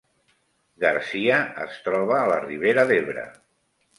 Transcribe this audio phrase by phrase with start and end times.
[0.83, 3.27] Garcia es troba a la Ribera d’Ebre